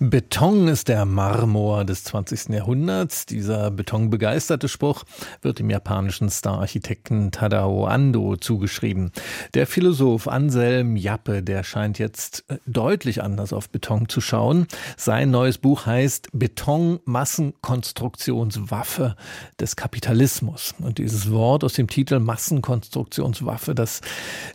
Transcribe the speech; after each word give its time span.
Beton 0.00 0.68
ist 0.68 0.88
der 0.88 1.04
Marmor 1.04 1.84
des 1.84 2.04
20. 2.04 2.50
Jahrhunderts. 2.50 3.26
Dieser 3.26 3.70
betonbegeisterte 3.70 4.68
Spruch 4.68 5.04
wird 5.42 5.58
dem 5.58 5.70
japanischen 5.70 6.30
Stararchitekten 6.30 7.30
Tadao 7.30 7.86
Ando 7.86 8.36
zugeschrieben. 8.36 9.12
Der 9.54 9.66
Philosoph 9.66 10.28
Anselm 10.28 10.96
Jappe, 10.96 11.42
der 11.42 11.64
scheint 11.64 11.98
jetzt 11.98 12.44
äh, 12.48 12.58
deutlich 12.66 13.22
anders 13.22 13.52
auf 13.52 13.68
Beton 13.68 14.08
zu 14.08 14.20
schauen. 14.20 14.66
Sein 14.96 15.30
neues 15.30 15.58
Buch 15.58 15.86
heißt 15.86 16.28
Beton 16.32 17.00
Massenkonstruktionswaffe 17.04 19.16
des 19.60 19.76
Kapitalismus. 19.76 20.74
Und 20.78 20.98
dieses 20.98 21.30
Wort 21.30 21.64
aus 21.64 21.74
dem 21.74 21.88
Titel 21.88 22.18
Massenkonstruktionswaffe, 22.18 23.74
das 23.74 24.00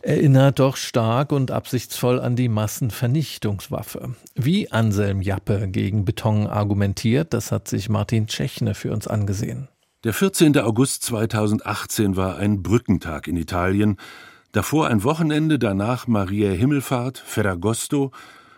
erinnert 0.02 0.58
doch 0.58 0.76
stark 0.76 1.32
und 1.32 1.50
absichtsvoll 1.50 2.20
an 2.20 2.36
die 2.36 2.48
Massenvernichtungswaffe. 2.48 4.14
Wie 4.34 4.70
Anselm 4.72 5.22
Anselm 5.28 5.38
Jappe 5.38 5.68
gegen 5.68 6.04
Beton 6.04 6.46
argumentiert. 6.46 7.34
Das 7.34 7.52
hat 7.52 7.68
sich 7.68 7.88
Martin 7.88 8.26
Tschechne 8.26 8.74
für 8.74 8.92
uns 8.92 9.06
angesehen. 9.06 9.68
Der 10.04 10.14
14. 10.14 10.56
August 10.58 11.02
2018 11.04 12.16
war 12.16 12.36
ein 12.36 12.62
Brückentag 12.62 13.28
in 13.28 13.36
Italien. 13.36 13.96
Davor 14.52 14.88
ein 14.88 15.04
Wochenende, 15.04 15.58
danach 15.58 16.06
Maria 16.06 16.50
Himmelfahrt, 16.50 17.18
Ferragosto. 17.18 18.12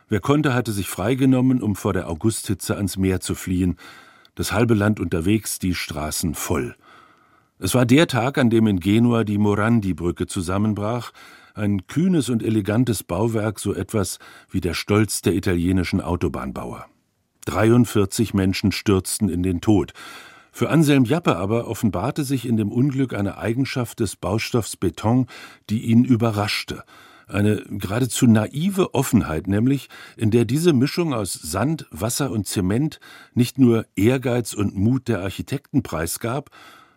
Wer 0.09 0.21
konnte, 0.21 0.55
hatte 0.55 0.73
sich 0.73 0.89
freigenommen, 0.89 1.63
um 1.63 1.75
vor 1.77 1.93
der 1.93 2.09
Augusthitze 2.09 2.77
ans 2.77 2.97
Meer 2.97 3.21
zu 3.21 3.35
fliehen. 3.35 3.77
Das 4.35 4.53
halbe 4.53 4.75
Land 4.75 5.01
unterwegs, 5.01 5.59
die 5.59 5.75
Straßen 5.75 6.35
voll. 6.35 6.77
Es 7.63 7.75
war 7.75 7.85
der 7.85 8.07
Tag, 8.07 8.39
an 8.39 8.49
dem 8.49 8.67
in 8.67 8.81
Genua 8.81 9.23
die 9.23 9.37
Morandi-Brücke 9.37 10.27
zusammenbrach, 10.27 11.13
ein 11.55 11.87
kühnes 11.87 12.31
und 12.31 12.43
elegantes 12.43 13.03
Bauwerk, 13.03 13.61
so 13.61 13.75
etwas 13.75 14.19
wie 14.51 14.63
der 14.63 14.73
Stolz 14.73 15.21
der 15.21 15.35
italienischen 15.35 16.01
Autobahnbauer. 16.01 16.87
43 17.45 18.33
Menschen 18.33 18.73
stürzten 18.73 19.29
in 19.29 19.43
den 19.43 19.61
Tod. 19.61 19.93
Für 20.53 20.71
Anselm 20.71 21.05
Jappe 21.05 21.37
aber 21.37 21.69
offenbarte 21.69 22.25
sich 22.25 22.49
in 22.49 22.57
dem 22.57 22.73
Unglück 22.73 23.13
eine 23.13 23.37
Eigenschaft 23.37 24.01
des 24.01 24.17
Baustoffs 24.17 24.79
Beton, 24.79 25.27
die 25.69 25.83
ihn 25.83 26.05
überraschte. 26.07 26.83
Eine 27.29 27.63
geradezu 27.69 28.27
naive 28.27 28.95
Offenheit 28.95 29.49
nämlich, 29.49 29.91
in 30.17 30.31
der 30.31 30.47
diese 30.47 30.73
Mischung 30.73 31.13
aus 31.13 31.35
Sand, 31.35 31.87
Wasser 31.91 32.31
und 32.31 32.47
Zement 32.47 33.01
nicht 33.35 33.59
nur 33.59 33.85
Ehrgeiz 33.97 34.55
und 34.55 34.75
Mut 34.75 35.09
der 35.09 35.21
Architekten 35.21 35.83
preisgab, 35.83 36.51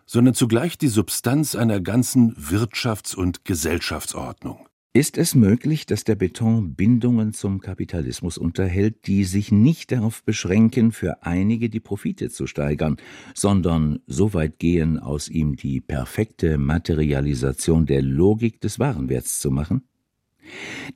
sondern 0.06 0.34
zugleich 0.34 0.78
die 0.78 0.88
Substanz 0.88 1.54
einer 1.54 1.80
ganzen 1.80 2.34
Wirtschafts- 2.36 3.14
und 3.14 3.44
Gesellschaftsordnung. 3.44 4.66
Ist 4.96 5.18
es 5.18 5.34
möglich, 5.34 5.86
dass 5.86 6.04
der 6.04 6.14
Beton 6.14 6.76
Bindungen 6.76 7.32
zum 7.32 7.60
Kapitalismus 7.60 8.38
unterhält, 8.38 9.08
die 9.08 9.24
sich 9.24 9.50
nicht 9.50 9.90
darauf 9.90 10.22
beschränken, 10.22 10.92
für 10.92 11.24
einige 11.24 11.68
die 11.68 11.80
Profite 11.80 12.30
zu 12.30 12.46
steigern, 12.46 12.98
sondern 13.34 13.98
so 14.06 14.34
weit 14.34 14.60
gehen, 14.60 15.00
aus 15.00 15.28
ihm 15.28 15.56
die 15.56 15.80
perfekte 15.80 16.58
Materialisation 16.58 17.86
der 17.86 18.02
Logik 18.02 18.60
des 18.60 18.78
Warenwerts 18.78 19.40
zu 19.40 19.50
machen? 19.50 19.82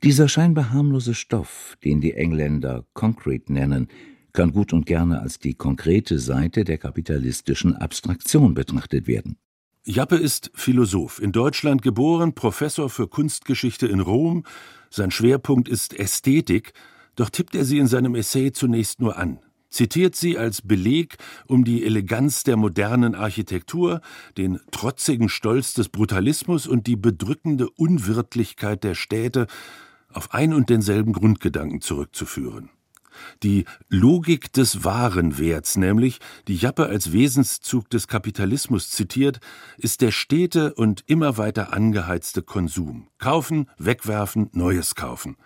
Dieser 0.01 0.29
scheinbar 0.29 0.71
harmlose 0.71 1.13
Stoff, 1.13 1.75
den 1.83 1.99
die 1.99 2.13
Engländer 2.13 2.85
Concrete 2.93 3.51
nennen, 3.51 3.89
kann 4.39 4.53
gut 4.53 4.71
und 4.71 4.85
gerne 4.85 5.19
als 5.19 5.37
die 5.39 5.53
konkrete 5.53 6.17
Seite 6.17 6.63
der 6.63 6.77
kapitalistischen 6.77 7.75
Abstraktion 7.75 8.53
betrachtet 8.53 9.05
werden. 9.05 9.35
Jappe 9.83 10.15
ist 10.15 10.49
Philosoph, 10.53 11.21
in 11.21 11.33
Deutschland 11.33 11.81
geboren, 11.81 12.35
Professor 12.35 12.89
für 12.89 13.09
Kunstgeschichte 13.09 13.85
in 13.85 13.99
Rom. 13.99 14.45
Sein 14.89 15.11
Schwerpunkt 15.11 15.67
ist 15.67 15.93
Ästhetik, 15.93 16.71
doch 17.17 17.29
tippt 17.29 17.53
er 17.53 17.65
sie 17.65 17.79
in 17.79 17.87
seinem 17.87 18.15
Essay 18.15 18.53
zunächst 18.53 19.01
nur 19.01 19.17
an, 19.17 19.39
zitiert 19.69 20.15
sie 20.15 20.37
als 20.37 20.61
Beleg, 20.61 21.17
um 21.47 21.65
die 21.65 21.83
Eleganz 21.83 22.43
der 22.45 22.55
modernen 22.55 23.15
Architektur, 23.15 23.99
den 24.37 24.61
trotzigen 24.71 25.27
Stolz 25.27 25.73
des 25.73 25.89
Brutalismus 25.89 26.65
und 26.65 26.87
die 26.87 26.95
bedrückende 26.95 27.69
Unwirtlichkeit 27.69 28.85
der 28.85 28.95
Städte 28.95 29.47
auf 30.13 30.33
ein 30.33 30.53
und 30.53 30.69
denselben 30.69 31.11
Grundgedanken 31.11 31.81
zurückzuführen. 31.81 32.69
Die 33.43 33.65
Logik 33.89 34.53
des 34.53 34.83
wahren 34.83 35.37
Werts, 35.37 35.77
nämlich, 35.77 36.19
die 36.47 36.55
Jappe 36.55 36.85
als 36.85 37.13
Wesenszug 37.13 37.89
des 37.89 38.07
Kapitalismus 38.07 38.89
zitiert, 38.91 39.39
ist 39.77 40.01
der 40.01 40.11
stete 40.11 40.73
und 40.73 41.03
immer 41.07 41.37
weiter 41.37 41.73
angeheizte 41.73 42.41
Konsum. 42.41 43.07
Kaufen, 43.17 43.69
wegwerfen, 43.77 44.49
Neues 44.53 44.95
kaufen. 44.95 45.37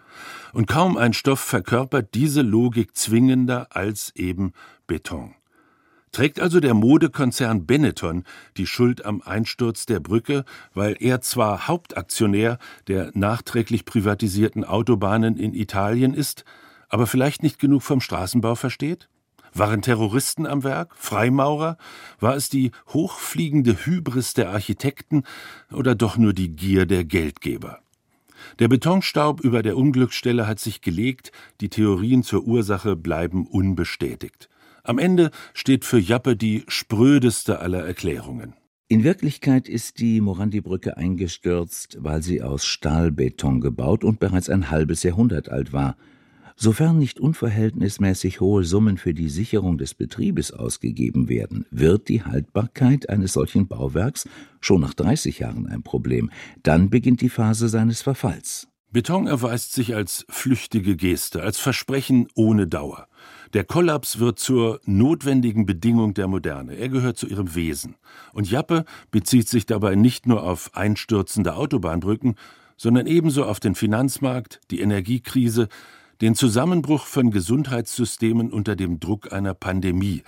Und 0.51 0.67
kaum 0.67 0.97
ein 0.97 1.13
Stoff 1.13 1.39
verkörpert 1.39 2.13
diese 2.13 2.41
Logik 2.41 2.95
zwingender 2.95 3.75
als 3.75 4.15
eben 4.15 4.53
Beton. 4.87 5.35
Trägt 6.13 6.39
also 6.39 6.59
der 6.59 6.75
Modekonzern 6.75 7.65
Benetton 7.65 8.23
die 8.57 8.67
Schuld 8.67 9.03
am 9.03 9.23
Einsturz 9.23 9.87
der 9.87 9.99
Brücke, 9.99 10.45
weil 10.75 10.95
er 10.99 11.21
zwar 11.21 11.67
Hauptaktionär 11.67 12.59
der 12.87 13.09
nachträglich 13.15 13.83
privatisierten 13.83 14.63
Autobahnen 14.63 15.37
in 15.37 15.55
Italien 15.55 16.13
ist, 16.13 16.45
aber 16.93 17.07
vielleicht 17.07 17.41
nicht 17.41 17.57
genug 17.57 17.81
vom 17.81 18.01
Straßenbau 18.01 18.53
versteht? 18.53 19.09
Waren 19.51 19.81
Terroristen 19.81 20.45
am 20.45 20.63
Werk? 20.63 20.95
Freimaurer? 20.95 21.77
War 22.19 22.35
es 22.35 22.49
die 22.49 22.69
hochfliegende 22.89 23.83
Hybris 23.83 24.35
der 24.35 24.51
Architekten 24.51 25.23
oder 25.71 25.95
doch 25.95 26.17
nur 26.17 26.33
die 26.33 26.55
Gier 26.55 26.85
der 26.85 27.03
Geldgeber? 27.03 27.79
Der 28.59 28.67
Betonstaub 28.67 29.41
über 29.41 29.63
der 29.63 29.75
Unglücksstelle 29.75 30.45
hat 30.45 30.59
sich 30.59 30.81
gelegt, 30.81 31.31
die 31.61 31.69
Theorien 31.69 32.21
zur 32.21 32.45
Ursache 32.45 32.95
bleiben 32.95 33.47
unbestätigt. 33.47 34.47
Am 34.83 34.99
Ende 34.99 35.31
steht 35.55 35.85
für 35.85 35.97
Jappe 35.97 36.35
die 36.35 36.63
sprödeste 36.67 37.57
aller 37.57 37.83
Erklärungen. 37.83 38.53
In 38.87 39.03
Wirklichkeit 39.03 39.67
ist 39.67 39.97
die 39.97 40.21
Morandi-Brücke 40.21 40.95
eingestürzt, 40.95 41.97
weil 42.01 42.21
sie 42.21 42.43
aus 42.43 42.67
Stahlbeton 42.67 43.61
gebaut 43.61 44.03
und 44.03 44.19
bereits 44.19 44.47
ein 44.47 44.69
halbes 44.69 45.01
Jahrhundert 45.01 45.49
alt 45.49 45.73
war– 45.73 45.97
Sofern 46.55 46.97
nicht 46.97 47.19
unverhältnismäßig 47.19 48.39
hohe 48.39 48.63
Summen 48.63 48.97
für 48.97 49.13
die 49.13 49.29
Sicherung 49.29 49.77
des 49.77 49.93
Betriebes 49.93 50.51
ausgegeben 50.51 51.29
werden, 51.29 51.65
wird 51.71 52.09
die 52.09 52.23
Haltbarkeit 52.23 53.09
eines 53.09 53.33
solchen 53.33 53.67
Bauwerks 53.67 54.27
schon 54.61 54.81
nach 54.81 54.93
30 54.93 55.39
Jahren 55.39 55.67
ein 55.67 55.83
Problem. 55.83 56.31
Dann 56.61 56.89
beginnt 56.89 57.21
die 57.21 57.29
Phase 57.29 57.69
seines 57.69 58.01
Verfalls. 58.01 58.67
Beton 58.93 59.25
erweist 59.25 59.73
sich 59.73 59.95
als 59.95 60.23
flüchtige 60.29 60.95
Geste, 60.95 61.41
als 61.41 61.57
Versprechen 61.57 62.27
ohne 62.35 62.67
Dauer. 62.67 63.07
Der 63.53 63.63
Kollaps 63.63 64.19
wird 64.19 64.37
zur 64.37 64.81
notwendigen 64.85 65.65
Bedingung 65.65 66.13
der 66.13 66.27
Moderne. 66.27 66.75
Er 66.75 66.89
gehört 66.89 67.17
zu 67.17 67.25
ihrem 67.25 67.55
Wesen. 67.55 67.95
Und 68.33 68.51
Jappe 68.51 68.85
bezieht 69.09 69.49
sich 69.49 69.65
dabei 69.65 69.95
nicht 69.95 70.27
nur 70.27 70.43
auf 70.43 70.75
einstürzende 70.75 71.55
Autobahnbrücken, 71.55 72.35
sondern 72.77 73.07
ebenso 73.07 73.45
auf 73.45 73.59
den 73.59 73.73
Finanzmarkt, 73.73 74.61
die 74.69 74.81
Energiekrise, 74.81 75.69
den 76.23 76.35
Zusammenbruch 76.35 77.05
von 77.05 77.31
Gesundheitssystemen 77.31 78.53
unter 78.53 78.77
dem 78.77 79.01
Druck 79.01 79.33
einer 79.33 79.53
Pandemie, 79.53 80.23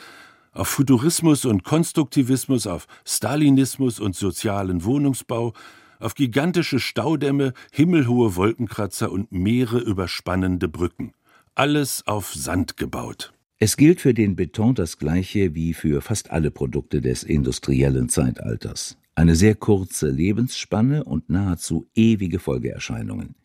auf 0.52 0.68
Futurismus 0.68 1.46
und 1.46 1.64
Konstruktivismus, 1.64 2.68
auf 2.68 2.86
Stalinismus 3.06 4.02
und 4.02 4.14
sozialen 4.14 4.84
Wohnungsbau, 4.84 5.54
auf 6.02 6.14
gigantische 6.14 6.82
Staudämme, 6.82 7.54
himmelhohe 7.72 8.36
Wolkenkratzer 8.36 9.10
und 9.10 9.32
Meere 9.32 9.80
überspannende 9.80 10.68
Brücken. 10.68 11.14
Alles 11.56 12.06
auf 12.08 12.34
Sand 12.34 12.76
gebaut. 12.76 13.32
Es 13.60 13.78
gilt 13.78 14.02
für 14.02 14.14
den 14.14 14.36
Beton 14.36 14.76
das 14.76 14.98
Gleiche 14.98 15.56
wie 15.56 15.74
für 15.74 16.02
fast 16.02 16.30
alle 16.30 16.52
Produkte 16.52 17.00
des 17.00 17.24
industriellen 17.24 18.10
Zeitalters. 18.10 18.98
Eine 19.16 19.36
sehr 19.36 19.56
kurze 19.56 20.10
Lebensspanne 20.10 21.06
und 21.06 21.30
nahezu 21.30 21.88
ewige 21.96 22.40
Folgeerscheinungen. 22.40 23.36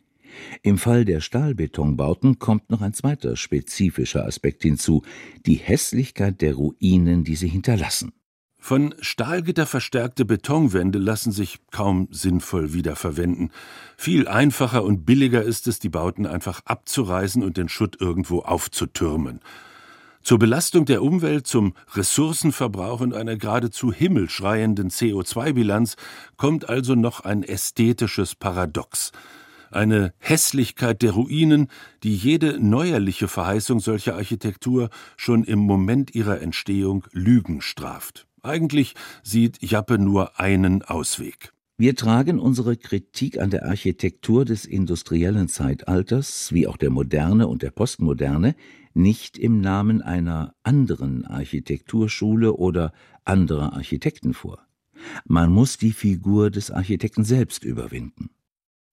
Im 0.63 0.79
Fall 0.79 1.05
der 1.05 1.21
Stahlbetonbauten 1.21 2.39
kommt 2.39 2.71
noch 2.71 2.81
ein 2.81 2.95
zweiter 2.95 3.37
spezifischer 3.37 4.27
Aspekt 4.27 4.63
hinzu, 4.63 5.03
die 5.47 5.57
Hässlichkeit 5.57 6.41
der 6.41 6.55
Ruinen, 6.55 7.25
die 7.25 7.37
sie 7.37 7.49
hinterlassen. 7.49 8.13
Von 8.63 8.95
Stahlgitter 9.01 9.65
verstärkte 9.65 10.27
Betonwände 10.27 10.99
lassen 10.99 11.33
sich 11.33 11.61
kaum 11.71 12.09
sinnvoll 12.11 12.75
wiederverwenden. 12.75 13.53
Viel 13.97 14.29
einfacher 14.29 14.85
und 14.85 15.07
billiger 15.07 15.43
ist 15.43 15.67
es, 15.67 15.79
die 15.79 15.89
Bauten 15.89 16.27
einfach 16.27 16.61
abzureißen 16.67 17.43
und 17.43 17.57
den 17.57 17.71
Schutt 17.71 17.99
irgendwo 18.01 18.41
aufzutürmen. 18.41 19.41
Zur 20.23 20.39
Belastung 20.39 20.85
der 20.85 21.03
Umwelt, 21.03 21.47
zum 21.47 21.75
Ressourcenverbrauch 21.95 23.01
und 23.01 23.15
einer 23.15 23.37
geradezu 23.37 23.91
himmelschreienden 23.91 24.91
CO2-Bilanz 24.91 25.97
kommt 26.37 26.69
also 26.69 26.95
noch 26.95 27.21
ein 27.21 27.43
ästhetisches 27.43 28.35
Paradox 28.35 29.13
eine 29.71 30.13
Hässlichkeit 30.19 31.03
der 31.03 31.13
Ruinen, 31.13 31.69
die 32.03 32.15
jede 32.15 32.59
neuerliche 32.59 33.29
Verheißung 33.29 33.81
solcher 33.81 34.17
Architektur 34.17 34.91
schon 35.17 35.45
im 35.45 35.59
Moment 35.61 36.15
ihrer 36.15 36.41
Entstehung 36.41 37.07
Lügen 37.13 37.61
straft. 37.61 38.27
Eigentlich 38.43 38.95
sieht 39.23 39.63
Jappe 39.63 39.99
nur 39.99 40.41
einen 40.41 40.83
Ausweg. 40.83 41.53
Wir 41.77 41.97
tragen 41.97 42.39
unsere 42.39 42.77
Kritik 42.77 43.41
an 43.41 43.49
der 43.49 43.65
Architektur 43.65 44.45
des 44.45 44.67
industriellen 44.67 45.49
Zeitalters, 45.49 46.53
wie 46.53 46.67
auch 46.67 46.77
der 46.77 46.91
Moderne 46.91 47.49
und 47.49 47.63
der 47.63 47.71
Postmoderne, 47.71 48.55
nicht 48.93 49.39
im 49.39 49.61
Namen 49.61 50.03
einer 50.03 50.55
anderen 50.63 51.25
Architekturschule 51.25 52.53
oder 52.55 52.93
anderer 53.25 53.73
Architekten 53.73 54.35
vor. 54.35 54.67
Man 55.25 55.51
muss 55.51 55.79
die 55.79 55.93
Figur 55.93 56.51
des 56.51 56.71
Architekten 56.71 57.25
selbst 57.25 57.65
überwinden. 57.65 58.29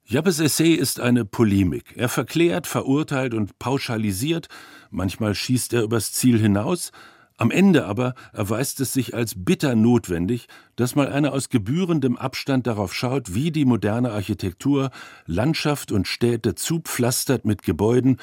Jappes 0.10 0.40
Essay 0.40 0.72
ist 0.72 1.02
eine 1.02 1.26
Polemik. 1.26 1.98
Er 1.98 2.08
verklärt, 2.08 2.66
verurteilt 2.66 3.34
und 3.34 3.60
pauschalisiert, 3.60 4.48
manchmal 4.90 5.36
schießt 5.36 5.74
er 5.74 5.84
übers 5.84 6.14
Ziel 6.14 6.40
hinaus, 6.40 6.94
am 7.36 7.52
Ende 7.52 7.86
aber 7.86 8.16
erweist 8.32 8.80
es 8.80 8.94
sich 8.94 9.14
als 9.14 9.34
bitter 9.36 9.76
notwendig, 9.76 10.48
dass 10.78 10.96
mal 10.96 11.10
einer 11.10 11.34
aus 11.34 11.50
gebührendem 11.50 12.16
Abstand 12.16 12.68
darauf 12.68 12.94
schaut, 12.94 13.34
wie 13.34 13.52
die 13.52 13.66
moderne 13.66 14.14
Architektur 14.14 14.92
Landschaft 15.26 15.92
und 15.92 16.08
Städte 16.08 16.56
zupflastert 16.56 17.44
mit 17.44 17.62
Gebäuden, 17.62 18.16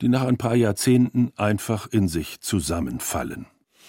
die 0.00 0.08
nach 0.08 0.22
ein 0.22 0.38
paar 0.38 0.56
Jahrzehnten 0.56 1.32
einfach 1.36 1.86
in 1.86 2.08
sich 2.08 2.40
zusammenfallen. 2.40 3.44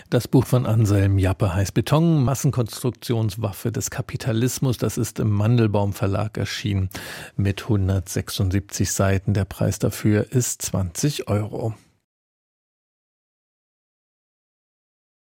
Das 0.09 0.27
Buch 0.27 0.45
von 0.45 0.65
Anselm 0.65 1.17
Jappe 1.17 1.53
heißt 1.53 1.73
Beton, 1.73 2.23
Massenkonstruktionswaffe 2.23 3.71
des 3.71 3.89
Kapitalismus. 3.89 4.77
Das 4.77 4.97
ist 4.97 5.19
im 5.19 5.31
Mandelbaum 5.31 5.93
Verlag 5.93 6.37
erschienen 6.37 6.89
mit 7.35 7.63
176 7.63 8.91
Seiten. 8.91 9.33
Der 9.33 9.45
Preis 9.45 9.79
dafür 9.79 10.31
ist 10.31 10.61
20 10.61 11.27
Euro. 11.27 11.73